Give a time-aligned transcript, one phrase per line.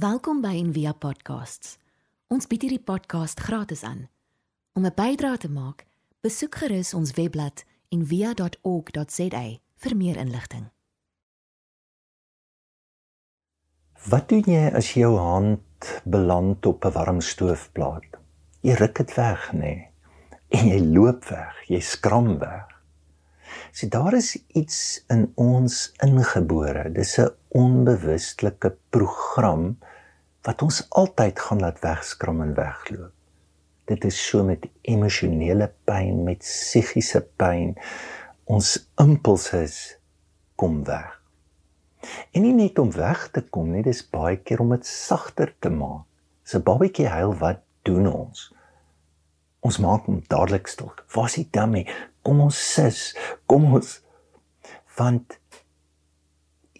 [0.00, 1.74] Welkom by Envia Podcasts.
[2.32, 4.06] Ons bied hierdie podcast gratis aan.
[4.72, 5.84] Om 'n bydrae te maak,
[6.24, 9.42] besoek gerus ons webblad en via.org.za
[9.76, 10.70] vir meer inligting.
[14.08, 18.16] Wat doen jy as jou hand beland op 'n warm stoofplaat?
[18.60, 19.58] Jy ruk dit weg, nê?
[19.58, 19.90] Nee.
[20.48, 22.66] En jy loop weg, jy skram weg.
[23.72, 26.92] So daar is iets in ons ingebore.
[26.92, 29.78] Dis 'n onbewustelike program
[30.46, 33.14] wat ons altyd gaan laat wegskram en wegloop
[33.90, 37.74] dit is so met emosionele pyn, met psigiese pyn.
[38.50, 39.64] Ons impulse
[40.60, 41.16] kom weg.
[42.32, 45.72] En nie net om weg te kom nie, dis baie keer om dit sagter te
[45.74, 46.06] maak.
[46.44, 48.52] So 'n babatjie huil, wat doen ons?
[49.60, 50.92] Ons maak hom dadelik stil.
[51.14, 51.86] Waar is die dummy?
[52.22, 53.14] Kom ons sis,
[53.46, 54.00] kom ons
[54.96, 55.38] want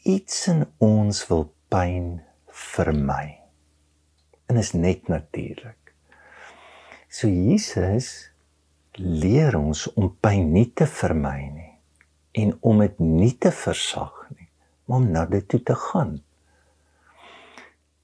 [0.04, 3.39] iets in ons wil pyn vermy.
[4.50, 5.94] En is net natuurlik.
[7.06, 8.30] So Jesus
[8.98, 11.68] leer ons om pyn nie te vermy nie
[12.42, 14.46] en om dit nie te versag nie,
[14.86, 16.12] maar om na dit toe te gaan.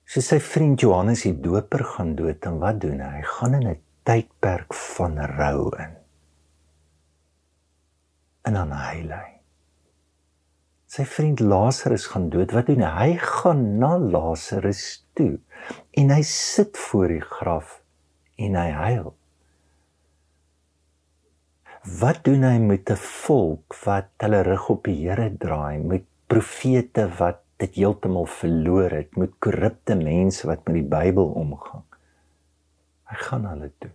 [0.06, 3.12] So sy vriend Johannes die Doper gaan dood en wat doen hy?
[3.20, 5.96] Hy gaan in 'n tydperk van rou in.
[8.46, 9.35] En dan hy.
[10.86, 12.52] Sy vriend Lazarus gaan dood.
[12.54, 12.90] Wat doen hy?
[12.94, 15.36] Hy gaan na Lazarus toe
[15.98, 17.80] en hy sit voor die graf
[18.38, 19.14] en hy huil.
[22.00, 27.08] Wat doen hy met 'n volk wat hulle rug op die Here draai, met profete
[27.18, 31.84] wat dit heeltemal verloor het, met korrupte mense wat met die Bybel omgaan?
[33.10, 33.90] Hy gaan hulle toe.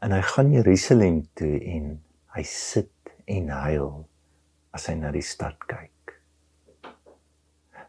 [0.00, 2.02] En hy gaan Jerusalem toe en
[2.36, 2.92] hy sit
[3.24, 4.06] en huil
[4.72, 6.14] as hy na die stad kyk.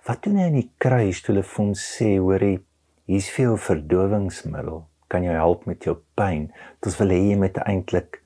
[0.07, 2.59] Wat doen hy in die kruis toe hulle vir hom sê, hoorie,
[3.09, 6.47] hier's vir jou verdowingsmiddel kan jou help met jou pyn.
[6.85, 8.21] Ons wil hê jy moet eintlik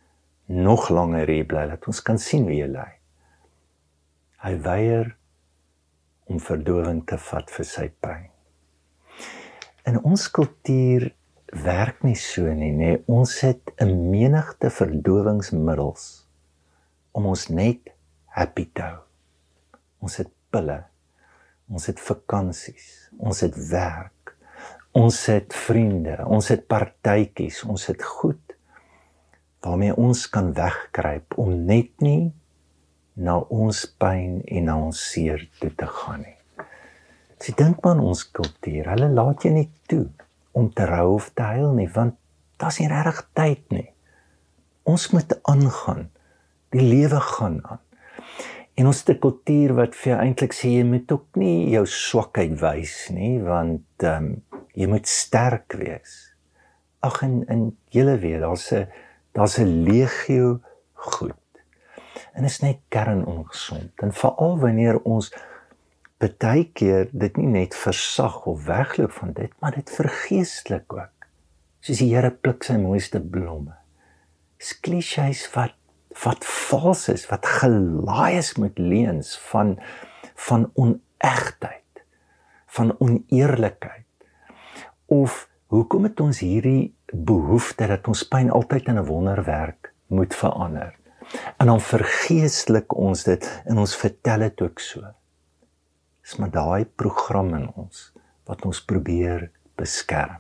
[0.52, 2.88] nog langer hier bly dat ons kan sien wie jy lê.
[4.44, 5.14] Hy weier
[6.28, 8.28] om verdowing te vat vir sy pyn.
[9.88, 11.10] In ons kultuur
[11.64, 12.92] werk nie so nie, nê.
[13.08, 16.28] Ons het 'n menigte verdowingsmiddels
[17.14, 17.93] om ons net
[18.34, 19.04] happy te hou.
[20.04, 20.80] Ons het pille.
[21.72, 22.90] Ons het vakansies.
[23.18, 24.34] Ons het werk.
[24.94, 28.54] Ons het vriende, ons het partytjies, ons het goed
[29.64, 32.34] waarmee ons kan wegkruip om net nie
[33.16, 36.36] na ons pyn en na ons seer toe te gaan nie.
[37.44, 40.06] Jy dink aan ons kultuur, hulle laat jou nie toe
[40.54, 42.20] om te rou of te huil nie, want
[42.62, 43.88] daar's nie regtig tyd nie.
[44.88, 46.10] Ons moet aangaan.
[46.76, 47.82] Die lewe gaan aan.
[48.76, 52.96] En ons te kultuur wat vir eintlik sê jy moet ook nie jou swakheid wys
[53.14, 56.14] nie, want ehm um, jy moet sterk wees.
[57.06, 58.88] Ag en in julle weet, daar's 'n
[59.38, 60.62] daar's 'n legio
[60.94, 61.38] goed.
[62.34, 63.92] En is net kernongesond.
[64.02, 65.34] En veral wanneer ons
[66.18, 71.28] baie keer dit nie net versag of wegloop van dit, maar dit vergeestelik ook.
[71.80, 73.76] Soos die Here pluk sy mooiste blomme.
[74.58, 75.76] Sklisjées wat
[76.24, 79.80] wat vals is, wat gelaai is met leuns van
[80.36, 82.04] van onegtheid,
[82.68, 84.06] van oneerlikheid
[85.06, 90.96] of hoekom het ons hierdie behoefte dat ons pyn altyd in 'n wonderwerk moet verander?
[91.58, 95.02] En dan vergeestelik ons dit en ons vertel dit ook so.
[96.22, 98.12] Dis maar daai program in ons
[98.46, 100.40] wat ons probeer beskerm.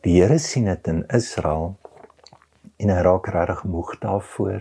[0.00, 1.76] Die Here sien dit in Israel
[2.80, 4.60] en hy raak regtig moeg daarvoor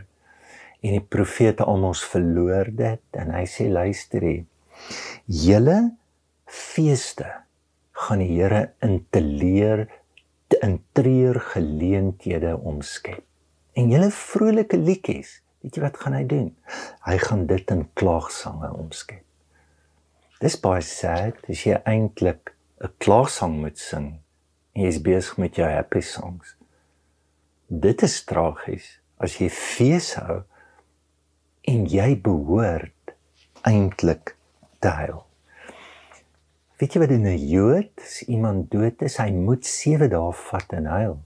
[0.80, 4.46] en die profete almal verloor dit en hy sê luister hier
[5.25, 5.80] julle
[6.46, 7.28] feeste
[8.00, 9.88] gaan die Here in te leer
[10.63, 13.24] in treur geleenthede omskep.
[13.74, 16.47] En julle vrolike liedjies, weet jy wat gaan hy doen?
[17.06, 19.24] Hy gaan dit in klaagsange omskep.
[20.40, 24.07] Dis baie sad, as jy eintlik 'n klaagsang moet sing
[24.74, 26.56] en jy's besig met jou happy songs.
[27.69, 30.39] Dit is tragies as jy fees hou
[31.69, 33.13] en jy behoort
[33.62, 34.33] eintlik
[34.81, 35.19] te huil.
[36.81, 40.74] Weet jy wat in 'n Jood, as iemand dood is, hy moet 7 dae vat
[40.74, 41.19] en huil.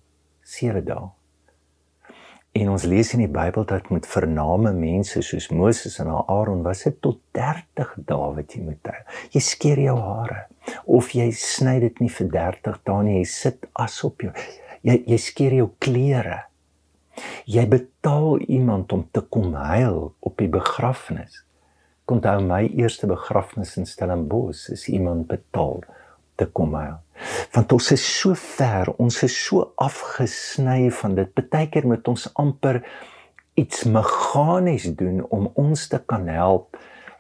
[0.44, 1.12] 7 dae.
[2.52, 6.84] En ons lees in die Bybel dat met vername mense soos Moses en Aaron was
[6.84, 9.06] dit tot 30 dae wat jy moet huil.
[9.32, 10.48] Jy skeer jou hare
[10.86, 14.34] of jy sny dit nie vir 30 dae nie, jy sit as op jou.
[14.84, 16.44] Jy jy skeer jou klere.
[17.48, 21.44] Jy betaal iemand om te kom huil op die begrafnis.
[22.04, 25.86] Ek onthou my eerste begrafnis in Stellenbosch is iemand betaal
[26.36, 27.00] te kom huil.
[27.54, 31.32] Want ons is so ver, ons is so afgesny van dit.
[31.32, 32.82] Partykeer moet ons amper
[33.60, 36.76] iets meganies doen om ons te kan help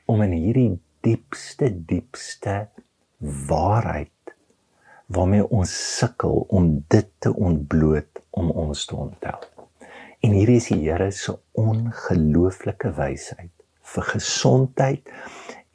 [0.10, 0.72] om in hierdie
[1.06, 2.66] diepste diepste
[3.48, 4.12] waarheid
[5.14, 9.40] waarmee ons sukkel om dit te ontbloot om ons te onthou.
[10.24, 13.52] En hier is die Here se ongelooflike wysheid
[13.94, 15.10] vir gesondheid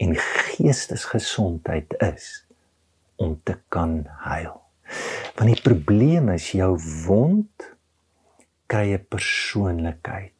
[0.00, 2.30] en geestesgesondheid is
[3.16, 4.56] om te kan huil.
[5.36, 6.72] Want die probleem is jou
[7.06, 7.68] wond
[8.66, 10.32] kry 'n persoonlikheid.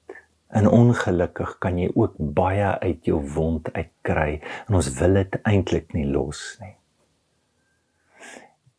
[0.48, 5.92] En ongelukkig kan jy ook baie uit jou wond uitkry en ons wil dit eintlik
[5.92, 6.74] nie los nie.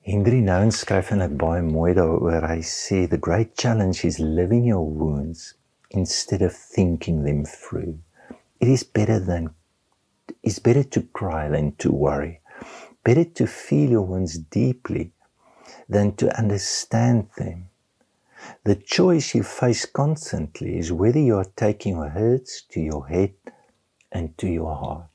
[0.06, 2.46] Henry Nouwen skryf en ek baie mooi daaroor.
[2.48, 5.56] Hy sê the great challenge is living your wounds
[5.92, 8.00] instead of thinking them through.
[8.62, 9.50] It is better than
[10.42, 12.40] it's better to cry than to worry.
[13.04, 15.12] Better to feel your wounds deeply
[15.90, 17.68] than to understand them.
[18.64, 23.36] The choice you face constantly is whether you are taking your hurts to your head
[24.12, 25.12] and to your heart.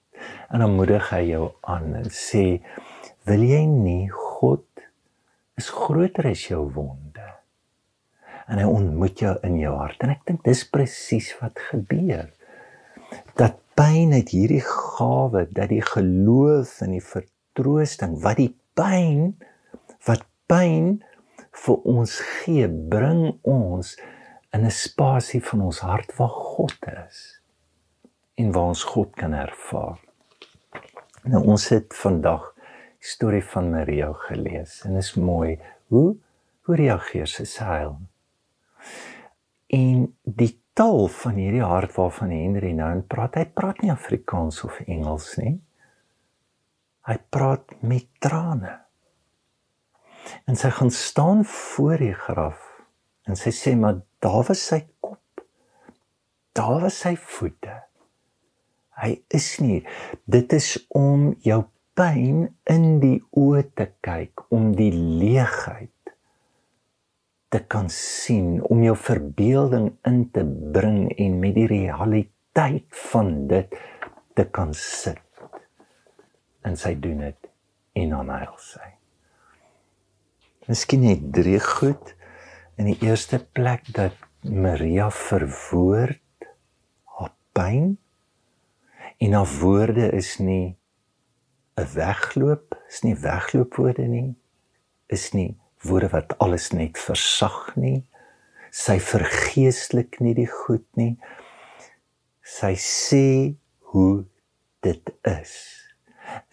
[0.52, 2.60] En dan moedig hy jou aan en sê
[3.26, 4.73] wil jy nie God
[5.60, 7.26] is groter as jou wonde.
[8.50, 12.28] En hy ontmoet jou in jou hart en ek dink dis presies wat gebeur.
[13.38, 19.34] Dat pyn het hierdie gawe dat die geloof en die vertroosting wat die pyn
[20.06, 20.98] wat pyn
[21.64, 23.94] vir ons gee, bring ons
[24.54, 27.40] in 'n spasie van ons hart waar God is
[28.34, 29.98] en waar ons God kan ervaar.
[31.24, 32.53] Nou ons het vandag
[33.04, 35.58] storie van Maria gelees en is mooi
[35.92, 36.14] hoe
[36.64, 37.98] hoe reageer sy seil.
[39.68, 44.78] En die taal van hierdie hart waarvan Henry nou praat, hy praat nie Afrikaans of
[44.86, 45.58] Engels nie.
[47.04, 48.78] Hy praat met trane.
[50.48, 52.62] En sy gaan staan voor die graf
[53.28, 55.44] en sy sê maar daar was sy kop.
[56.56, 57.76] Daar was sy voete.
[59.02, 59.82] Hy is nie.
[60.24, 61.60] Dit is om jou
[61.98, 65.90] pyn in die oë te kyk om die leegheid
[67.54, 70.42] te kan sien om jou verbeelding in te
[70.74, 73.78] bring en met die realiteit van dit
[74.34, 75.22] te kan sit.
[76.66, 77.50] En sy doen dit
[78.02, 78.90] en aan hy sê
[80.64, 82.14] Miskien net drie goed.
[82.80, 86.48] In die eerste plek dat Maria verwoord
[87.18, 87.98] haar pyn.
[89.20, 90.74] En haar woorde is nie
[91.76, 94.34] 'n wegloop, is nie wegloopwoorde nie.
[95.06, 98.04] Is nie woorde wat alles net versag nie.
[98.70, 101.16] Sy vergeestelik nie die goed nie.
[102.42, 103.26] Sy sê
[103.90, 104.24] hoe
[104.86, 105.54] dit is.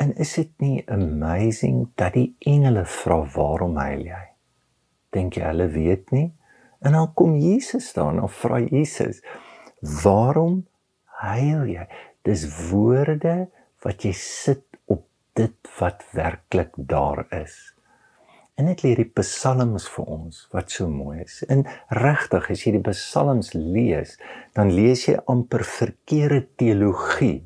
[0.01, 4.25] En is dit nie amazing dat die engele vra waarom huil jy?
[5.13, 6.29] Dink jy hulle weet nie?
[6.81, 9.21] En dan kom Jesus staan en vra Jesus,
[10.03, 10.65] "Waarom
[11.21, 11.87] huil jy?"
[12.23, 13.49] Dis woorde
[13.81, 14.65] wat jy sit
[15.33, 17.73] dit wat werklik daar is.
[18.59, 21.39] En net leer die psalms vir ons wat so mooi is.
[21.49, 21.63] En
[21.97, 24.17] regtig as jy die psalms lees,
[24.57, 27.39] dan lees jy amper verkeerde teologie,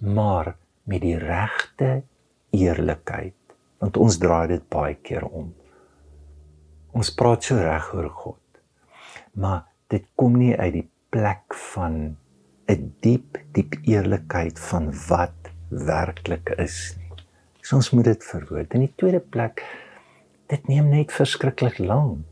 [0.00, 0.54] maar
[0.86, 2.04] met die regte
[2.54, 5.48] eerlikheid, want ons draai dit baie keer om.
[6.96, 8.42] Ons praat so reg oor God.
[9.36, 12.16] Maar dit kom nie uit die plek van
[12.68, 17.05] 'n diep diep eerlikheid van wat werklik is nie.
[17.66, 18.74] So ons moet dit verwoord.
[18.78, 19.64] In die tweede plek
[20.46, 22.22] dit neem net verskriklik lank.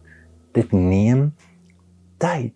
[0.55, 1.33] Dit neem
[2.23, 2.55] tyd.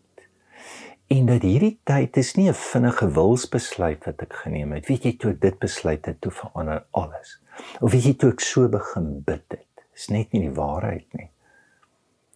[1.10, 4.86] En dat hierdie tyd is nie 'n vinnige wilsbesluit wat ek geneem het.
[4.86, 7.40] Weet jy toe ek dit besluit het, toe verander alles.
[7.80, 9.66] Of weet jy toe ek so begin bid het.
[9.92, 11.30] Dis net nie die waarheid nie.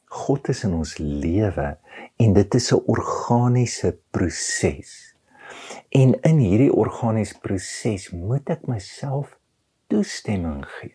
[0.09, 1.77] God is in ons lewe
[2.19, 5.15] en dit is 'n organiese proses.
[5.91, 9.39] En in hierdie organiese proses moet ek myself
[9.93, 10.95] toestemming gee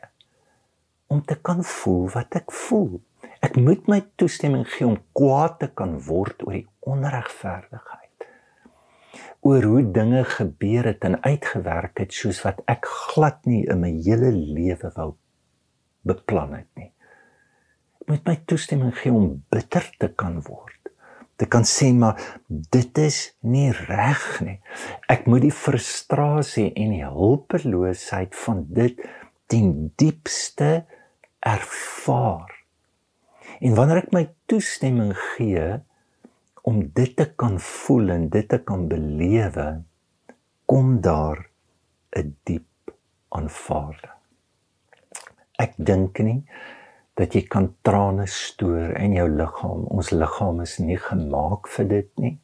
[1.07, 2.97] om te kan voel wat ek voel.
[3.45, 8.25] Ek moet my toestemming gee om kwaad te kan word oor die onregverdigheid.
[9.45, 13.93] Oor hoe dinge gebeur het en uitgewerk het soos wat ek glad nie in my
[14.03, 15.11] hele lewe wou
[16.07, 16.89] beplan het nie.
[18.01, 20.76] Ek moet my toestemming gee om bitter te kan word.
[21.37, 22.17] Te kan sê maar
[22.49, 24.57] dit is nie reg nie.
[25.09, 29.01] Ek moet die frustrasie en die hulpeloosheid van dit
[29.47, 30.85] ten diepste
[31.45, 32.49] ervaar.
[33.61, 35.77] En wanneer ek my toestemming gee
[36.67, 39.67] om dit te kan voel en dit te kan belewe,
[40.65, 41.47] kom daar
[42.17, 42.91] 'n diep
[43.29, 44.17] aanvaarding.
[45.57, 46.43] Ek dink nie
[47.17, 49.87] dat jy kan trane stoor in jou liggaam.
[49.89, 52.35] Ons liggaam is nie gemaak vir dit nie.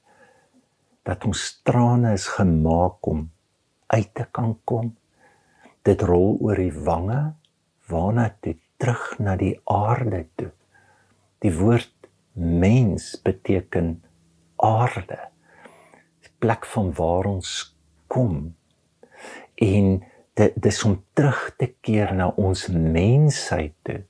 [1.05, 3.27] Dat ons trane is gemaak om
[3.93, 4.95] uit te kan kom.
[5.85, 7.21] Dit rol oor die wange
[7.91, 10.49] waarna dit terug na die aarde toe.
[11.45, 13.99] Die woord mens beteken
[14.57, 15.19] aarde.
[16.23, 17.51] Die plek van waar ons
[18.09, 18.55] kom.
[19.61, 20.01] En
[20.33, 24.01] dit dis om terug te keer na ons mensheid toe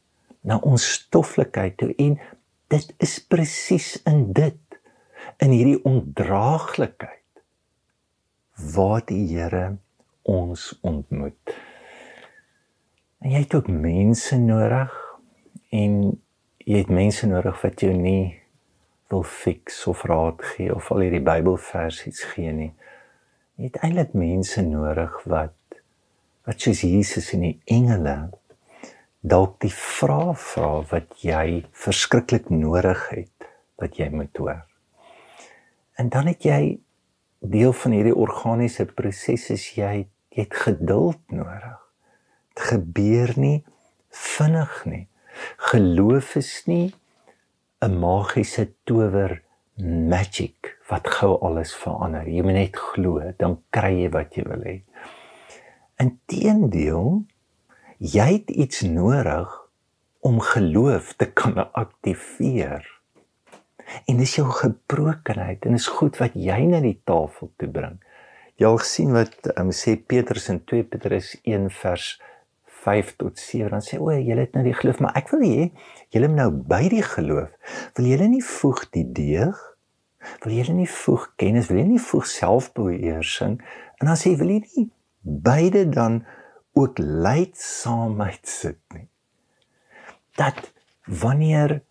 [0.43, 2.17] na ons stoffelikheid toe en
[2.73, 4.59] dit is presies in dit
[5.43, 7.21] in hierdie ondraaglikheid
[8.75, 9.77] waar die Here
[10.29, 11.55] ons ontmoet.
[13.23, 14.93] En jy het ook mense nodig
[15.73, 15.97] en
[16.63, 18.39] jy het mense nodig wat jou nie
[19.11, 22.71] wil fix of raad gee of al hierdie Bybelversies gee nie.
[23.59, 25.57] Jy het eintlik mense nodig wat
[26.43, 28.15] wat soos Jesus en die engele
[29.23, 33.47] dalk die vrae vra wat jy verskriklik nodig het
[33.79, 34.63] wat jy moet hoor.
[35.97, 36.79] En dan het jy
[37.39, 41.79] deel van hierdie organiese proses is jy jy het geduld nodig.
[42.53, 43.63] Dit gebeur nie
[44.09, 45.07] vinnig nie.
[45.71, 46.93] Geloof is nie
[47.81, 49.41] 'n magiese tower
[50.09, 52.27] magic wat gou alles verander.
[52.27, 54.81] Jy moet net glo, dan kry jy wat jy wil hê.
[55.97, 57.25] Inteendeel,
[58.03, 59.51] jy het iets nodig
[60.19, 62.83] om geloof te kan aktiveer.
[64.07, 67.95] En dis jou gebrokenheid en is goed wat jy na die tafel toe bring.
[68.59, 72.09] Jy al gesien wat um, sê Petrus in 2 Petrus 1 vers
[72.83, 75.69] 5 tot 7 dan sê o, julle het nou die geloof, maar ek wil hê
[76.11, 77.55] julle moet nou by die geloof.
[77.95, 79.65] Wil julle nie voeg die deeg?
[80.43, 81.71] Wil julle nie voeg kennis?
[81.71, 83.59] Wil julle nie voeg selfbeheersing?
[84.03, 84.89] En dan sê wil jy nie
[85.23, 86.25] beide dan
[86.73, 89.07] ook lydsaamheid sit nie.
[90.35, 90.71] Dat
[91.05, 91.81] wanneer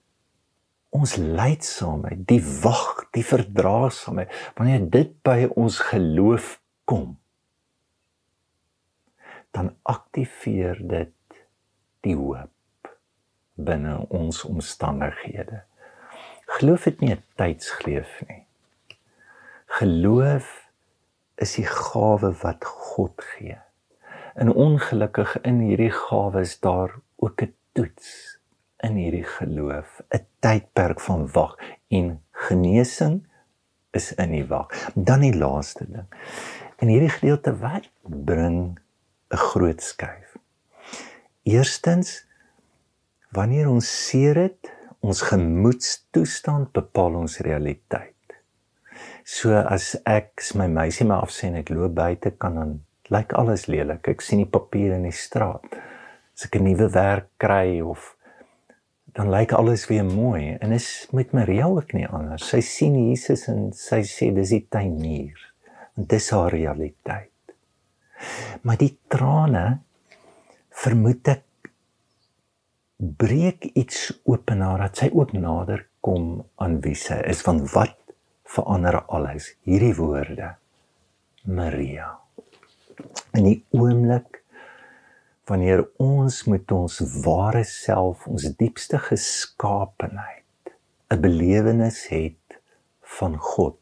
[0.92, 7.16] ons lydsaamheid, die wag, die verdraagsaamheid, wanneer dit by ons geloof kom,
[9.52, 11.42] dan aktiveer dit
[12.02, 12.90] die hoop
[13.54, 15.62] binne ons omstandighede.
[16.58, 18.44] Geloof het nie 'n tydsgleef nie.
[19.66, 20.68] Geloof
[21.36, 23.60] is die gawe wat God gee
[24.34, 28.38] en ongelukkig in hierdie gawes daar ook 'n toets
[28.82, 31.56] in hierdie geloof, 'n tydperk van wag
[31.88, 33.26] en genesing
[33.90, 34.66] is in die wag.
[34.94, 36.08] Dan die laaste ding.
[36.78, 38.78] In hierdie gedeelte wat bring
[39.30, 40.36] 'n groot skuif.
[41.42, 42.26] Eerstens
[43.30, 48.14] wanneer ons seer het, ons gemoedstoestand bepaal ons realiteit.
[49.24, 52.72] So as ek my meisie my afsê en ek loop buite kan dan
[53.10, 54.08] lyk alles lelik.
[54.08, 55.66] Ek sien die papiere in die straat.
[56.34, 58.16] As ek 'n nuwe werk kry of
[59.12, 62.48] dan lyk alles weer mooi en is met Maria ook nie anders.
[62.48, 65.36] Sy sien Jesus en sy sê dis die tuinier.
[65.96, 67.30] En dis haar realiteit.
[68.62, 69.80] Maar die trane
[70.70, 71.44] vermoed ek
[72.96, 77.98] breek iets oop haar dat sy ook nader kom aan wie sy is van wat
[78.46, 80.54] verander alles hierdie woorde
[81.44, 82.21] Maria
[83.36, 84.42] in die oomblik
[85.50, 90.72] wanneer ons met ons ware self, ons diepste geskaapenheid
[91.12, 92.60] 'n belewenis het
[93.18, 93.78] van God,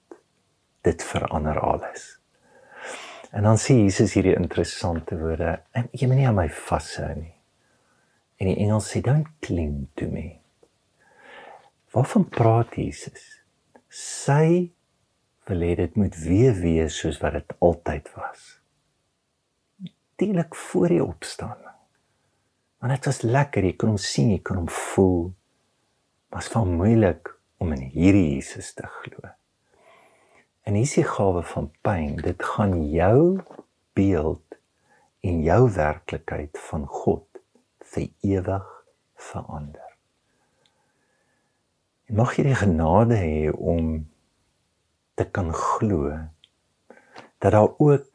[0.82, 2.18] dit verander alles.
[3.30, 5.60] En dan sê Jesus hierdie interessante woorde,
[5.92, 7.34] jy moet nie aan my vashou nie.
[8.36, 10.40] En die engel sê don't cling to me.
[11.92, 13.42] Waarvan praat Jesus?
[13.88, 14.72] Sy
[15.46, 18.59] wil hê dit moet weer wees soos wat dit altyd was
[20.20, 21.76] natuurlik voor die opstanding.
[22.78, 25.30] Want dit was lekker, jy kon hom sien, jy kon hom voel.
[26.28, 29.30] Was van moeilik om in hierdie Jesus te glo.
[30.68, 32.18] En hier is die gawe van pyn.
[32.20, 33.40] Dit gaan jou
[33.96, 34.58] beeld
[35.24, 37.40] en jou werklikheid van God
[37.94, 38.68] vir ewig
[39.16, 39.88] verander.
[42.12, 44.04] En mag jy die genade hê om
[45.16, 46.12] te kan glo
[47.40, 48.09] dat daar ook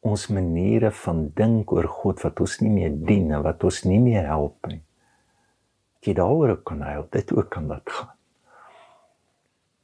[0.00, 4.00] ons maniere van dink oor God wat ons nie meer dien en wat ons nie
[4.00, 4.80] meer help nie.
[6.00, 8.14] Jy daaroor kan hy dit ook kan laat gaan.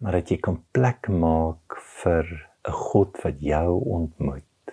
[0.00, 2.24] Maar dat jy kan plek maak vir
[2.64, 4.72] 'n God wat jou ontmoet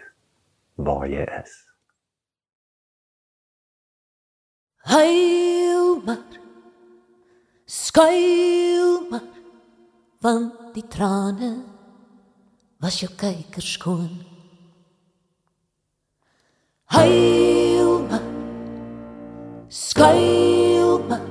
[0.76, 1.54] waar jy is.
[4.84, 6.40] Heil maar
[7.66, 9.28] skuil maar
[10.22, 11.64] van die trane
[12.80, 14.33] was jou kykers skoon
[16.94, 18.22] Huil maar
[19.68, 21.22] Skuil maar,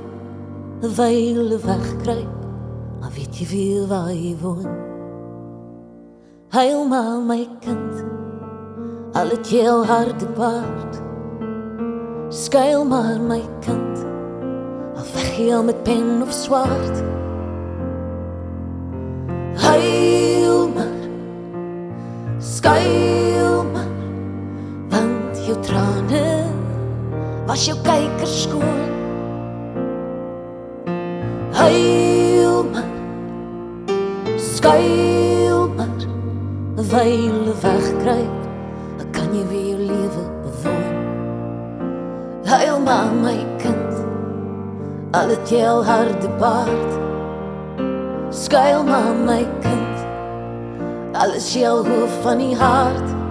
[0.81, 2.41] wyl wegkruip,
[3.01, 4.67] maar weet jy veel waar jy woon?
[6.51, 8.03] Huil maar my kind,
[9.15, 10.99] al het jy al harde paard.
[12.35, 14.03] Skuil maar my kind,
[14.99, 17.05] al veg jy al met pen of swaard.
[19.69, 21.09] Huil maar,
[22.39, 23.12] skuil
[27.53, 28.81] was jou kijker skoon.
[31.53, 32.85] Huil maar,
[34.37, 36.07] skuil maar,
[36.77, 38.41] wyl wegkruip,
[39.13, 40.97] kan jy weer jou lewe bewoon.
[42.49, 44.01] Huil maar my kind,
[45.13, 47.01] al het jy al harde baard.
[48.33, 50.07] Skuil maar my kind,
[51.13, 53.22] alles jou hoof van die hart.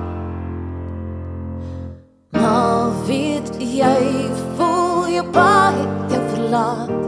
[3.11, 7.01] Weet jy voel jy baie jou verlaat.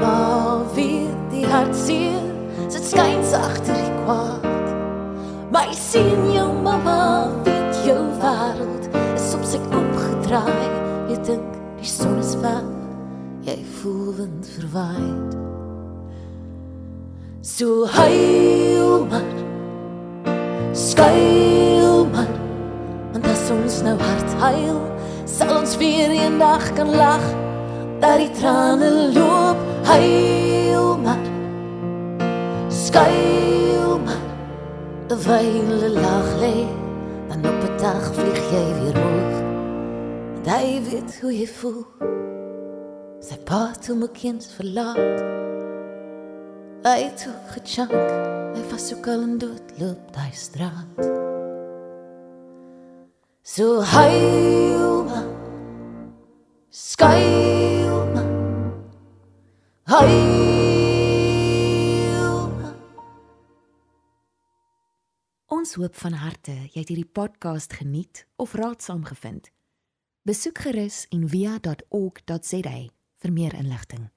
[0.00, 2.24] Maar weet die hart seer,
[2.66, 4.50] sit skuins agter die kwaad.
[5.64, 10.68] Ek sien jou mamma, weet jou wêreld is op sy kop gedraai.
[11.08, 12.68] Jy dink die son is weg,
[13.46, 15.10] jy voel wind verwaai.
[17.44, 19.34] So huil maar,
[20.74, 21.63] skuil
[23.54, 24.80] ons nou hard huil,
[25.28, 27.24] sal ons weer eendag kan lag,
[28.02, 31.22] dat die trane loop, huil maar,
[32.68, 34.24] skuil maar,
[35.26, 36.66] wyl lag lê,
[37.30, 39.38] dan op 'n dag vlieg jy weer hoog,
[40.34, 41.82] want hy weet hoe jy voel,
[43.20, 45.22] sy pa toe my kind verlaat.
[46.84, 48.10] Hy het ook gechunk,
[48.56, 51.13] hy was ook al in doodloop die straat.
[53.46, 55.26] So huil maar,
[56.68, 58.72] skuil maar,
[59.82, 60.08] huil
[62.48, 62.76] maar.
[65.46, 69.52] Ons hoop van harte jy het hierdie podcast geniet of raadsaam gevind.
[70.24, 72.78] Besoek gerus en via.ok.za
[73.20, 74.08] vir meer inligting.